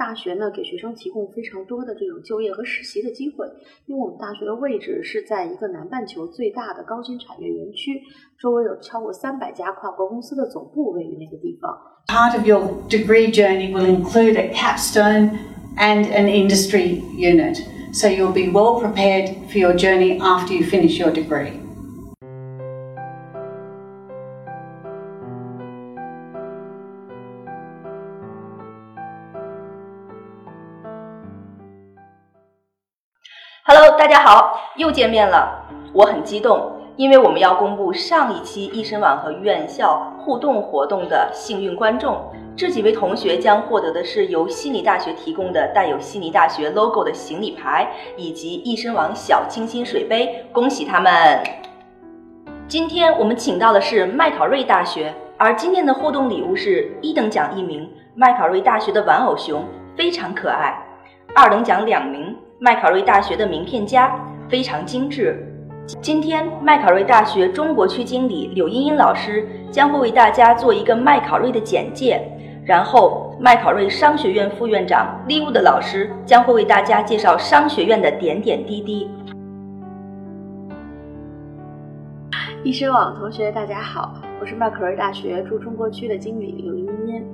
[0.00, 3.46] 大学呢，给学生提供非常多的这种就业和实习的机会，
[3.86, 8.02] 因为我们大学的位置是在一个南半球最大的高新产业园区，
[8.38, 11.76] 周围有超过三百家跨国公司的总部位于那个地方。
[12.08, 15.38] Part of your degree journey will include a capstone
[15.76, 17.58] and an industry unit,
[17.92, 21.59] so you'll be well prepared for your journey after you finish your degree.
[33.73, 35.49] Hello，大家好，又见面了，
[35.93, 42.21] 我很激动，因为我们要公布上一期易生网和院校互动活动的幸运观众。
[42.53, 51.41] 这几位同学将获得的是由悉尼大学提供的带有悉尼大学 logo 的行李牌，以及易生网小清新水杯，恭喜他们！
[52.67, 59.63] 今天我们请到的是麦考瑞大学，而今天的互动礼物是一等奖一名麦考瑞大学的玩偶熊，
[59.95, 60.73] 非常可爱；
[61.33, 62.30] 二等奖两名。
[62.63, 64.15] 麦考瑞大学的名片夹
[64.47, 65.43] 非常精致。
[65.99, 72.21] 今天，麦考瑞大学中国区经理柳茵茵老师将会为大家做一个麦考瑞的简介，
[72.63, 79.09] 然后麦考瑞商学院副院长利物的老师将会为大家介绍商学院的点点滴滴。
[82.63, 87.25] 易申网同学，大家好，我是麦考瑞大学驻中国区的经理柳茵茵。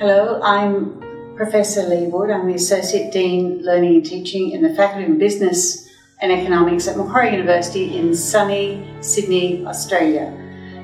[0.00, 0.99] Hello, I'm.
[1.40, 2.28] Professor Lee Wood.
[2.30, 5.88] I'm the Associate Dean, Learning and Teaching in the Faculty of Business
[6.20, 10.34] and Economics at Macquarie University in sunny Sydney, Australia.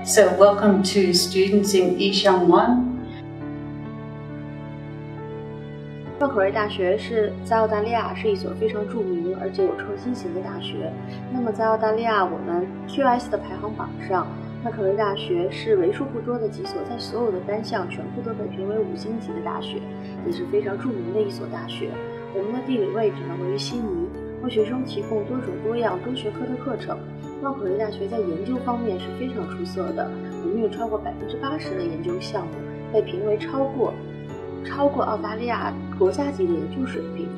[0.07, 2.97] So, welcome to students in Yishang Wan.
[6.19, 10.91] 麦考瑞大学是在澳大利亚是一所非常著名而且有创新型的大学。
[11.35, 14.27] 那么在澳大利亚，我们 QS 的排行榜上，
[14.65, 19.77] 麦考瑞大学是为数不多的几所在所有的单项全部都被评为五星级的大学。
[20.27, 21.91] 也是非常著名的一所大学。
[22.35, 24.09] 我们的地理位置呢位于悉尼，
[24.43, 26.99] 为学生提供多种多样多学科的课程。
[27.43, 30.11] 麦考瑞大学在研究方面是非常出色的，
[30.43, 32.53] 我们有超过百分之八十的研究项目
[32.93, 33.93] 被评为超过
[34.65, 37.29] 超过澳大利亚国家级的研究水平。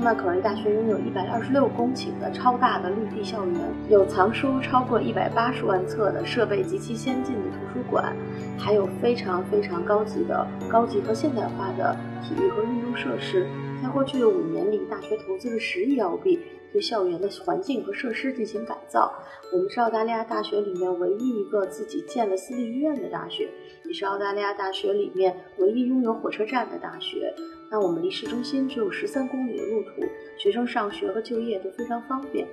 [0.00, 8.14] 麦考瑞大学拥有一百二十六公顷的超大的绿地校园，有藏书超过一百八十万册的设备极其先进的图书馆，
[8.58, 13.46] 还有非常非常高级的高级和现代化的体育和运动设施。
[13.82, 16.38] 在过去的五年里，大学投资了十亿澳币，
[16.72, 19.12] 对校园的环境和设施进行改造。
[19.52, 23.48] 我们是澳大利亚大学里面唯一一个自己建了私立医院的大学，
[23.84, 27.34] 也是澳大利亚大学里面唯一拥有火车站的大学。
[27.70, 30.02] 那我们离市中心只有十三公里的路途，
[30.38, 32.46] 学生上学和就业都非常方便。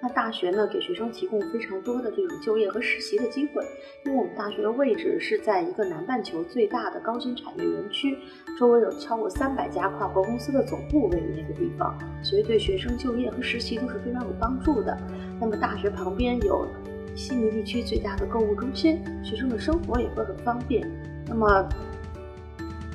[0.00, 3.64] 那大学呢，给学生提供非常多的这种就业和实习的机会，
[4.04, 8.18] 因为我们大学的位置是在一个南半球最大的高新产业园区，
[8.58, 14.94] 周围有超过三百家跨国公司的总部位于那个地方，所以对学生就业和实习都是非常有帮助的。
[15.40, 16.68] 那么大学旁边有
[17.14, 20.86] 悉尼地区最大的购物中心，学生的生活也会很方便。
[21.26, 21.66] 那么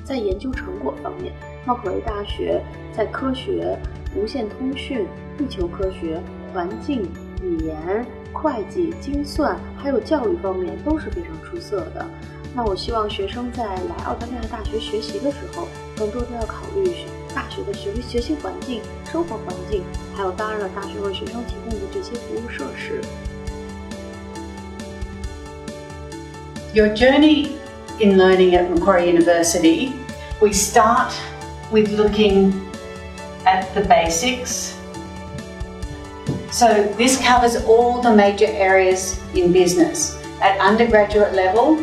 [0.04, 1.32] 在研究成果方面，
[1.64, 2.60] 麦考瑞大学
[2.96, 3.78] 在科学、
[4.14, 5.06] 无线通讯、
[5.36, 6.20] 地球科学、
[6.52, 7.02] 环境、
[7.42, 12.06] 语言、会计、精算还有教育方面都是非常出色的。
[12.52, 16.92] 那我希望学生在来澳大利亚大学学习的时候，更多的要考虑
[17.32, 19.84] 大学的学学习环境、生活环境，
[20.16, 23.00] 还有当然了，大学为学生提供的这些服务设施。
[26.74, 27.50] Your journey
[28.00, 29.92] in learning at Macquarie University,
[30.40, 31.12] we start
[31.70, 32.68] with looking
[33.46, 34.76] at the basics.
[36.50, 40.20] So, this covers all the major areas in business.
[40.42, 41.76] At undergraduate level,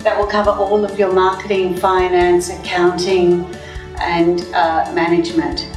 [0.00, 3.44] that will cover all of your marketing, finance, accounting,
[4.00, 5.68] and uh, management.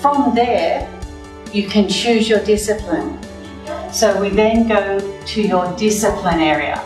[0.00, 0.88] From there,
[1.52, 3.18] you can choose your discipline.
[3.92, 6.84] So, we then go to your discipline area.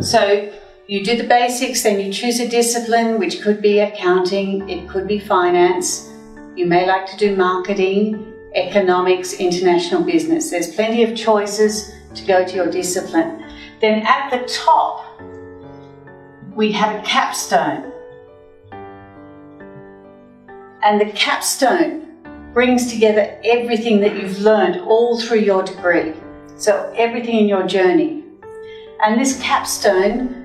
[0.00, 0.52] So,
[0.86, 5.08] you do the basics, then you choose a discipline, which could be accounting, it could
[5.08, 6.10] be finance.
[6.54, 10.50] You may like to do marketing, economics, international business.
[10.50, 13.50] There's plenty of choices to go to your discipline.
[13.80, 15.20] Then at the top,
[16.54, 17.90] we have a capstone.
[20.82, 22.02] And the capstone
[22.52, 26.12] brings together everything that you've learned all through your degree.
[26.56, 28.22] So, everything in your journey.
[29.02, 30.43] And this capstone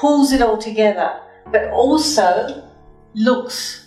[0.00, 1.20] pulls it all together,
[1.50, 2.70] but also
[3.14, 3.86] looks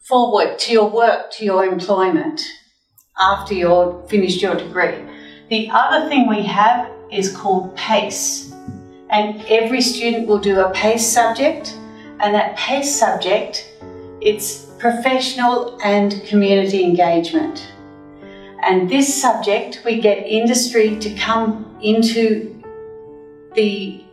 [0.00, 2.42] forward to your work, to your employment
[3.18, 4.94] after you've finished your degree.
[5.48, 8.52] The other thing we have is called PACE,
[9.10, 11.78] and every student will do a PACE subject,
[12.20, 13.70] and that PACE subject,
[14.20, 17.72] it's professional and community engagement.
[18.62, 22.51] And this subject, we get industry to come into
[23.54, 24.04] the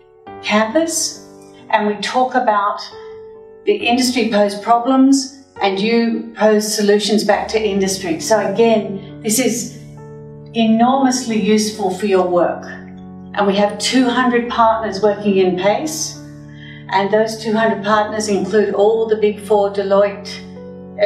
[0.44, 1.26] campus
[1.70, 2.80] and we talk about
[3.66, 8.20] the industry pose problems and you pose solutions back to industry.
[8.20, 9.78] So again, this is
[10.54, 12.64] enormously useful for your work.
[12.66, 16.18] And we have 200 partners working in PACE,
[16.92, 20.30] and those 200 partners include all the big four Deloitte,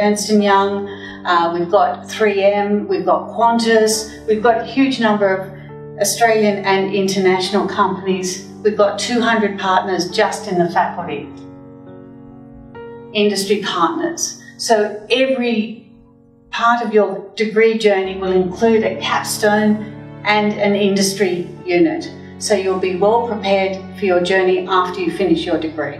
[0.00, 0.88] Ernst & Young,
[1.26, 5.53] uh, we've got 3M, we've got Qantas, we've got a huge number of
[5.99, 8.47] Australian and international companies.
[8.63, 11.27] We've got 200 partners just in the faculty,
[13.13, 14.41] industry partners.
[14.57, 15.85] So every
[16.51, 19.85] part of your degree journey will include a capstone
[20.25, 22.11] and an industry unit.
[22.39, 25.99] So you'll be well prepared for your journey after you finish your degree.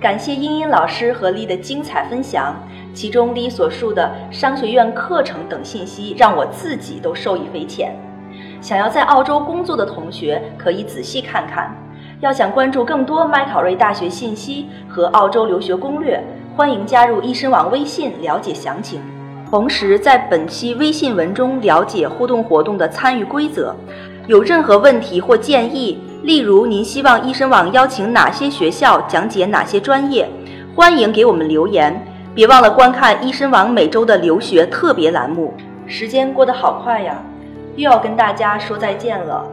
[0.00, 2.54] 感谢茵茵老师和丽的精彩分享，
[2.94, 7.96] 其中丽所述的商学院课程等信息，让我自己都受益匪浅。
[8.63, 11.75] 想要在澳洲工作的同学可以仔细看看。
[12.21, 16.23] 要想关注更多麦考瑞大学信息和澳洲留学攻略，
[16.55, 19.01] 欢迎加入医申网微信了解详情。
[19.49, 23.75] 同时，在本期微信文中了解互动活动的参与规则。
[24.27, 30.25] 有任何问题或建议，例如您希望医申网邀请哪些学校讲解哪些专业，
[30.73, 31.93] 欢迎给我们留言。
[32.33, 35.53] 别忘了观看医申网每周的留学特别栏目。
[35.85, 37.21] 时间过得好快呀，
[37.75, 39.45] 又要跟大家说再见了。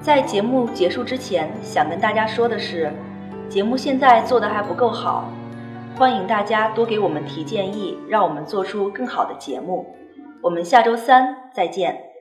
[0.00, 2.92] 在节目结束之前，想跟大家说的是，
[3.48, 5.30] 节目现在做的还不够好，
[5.96, 9.94] 欢迎大家多给我们提建议，让我们做出更好的节目。
[10.42, 12.15] 我们下周三再见。